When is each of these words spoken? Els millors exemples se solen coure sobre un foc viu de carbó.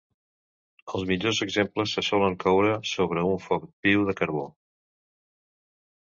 Els 0.99 1.03
millors 1.09 1.41
exemples 1.45 1.91
se 1.97 2.03
solen 2.07 2.37
coure 2.43 2.71
sobre 2.91 3.25
un 3.33 3.37
foc 3.43 3.67
viu 3.89 4.07
de 4.09 4.15
carbó. 4.23 4.47